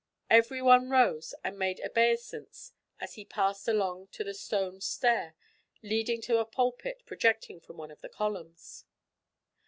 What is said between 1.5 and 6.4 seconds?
made obeisance as he passed along to the stone stair leading to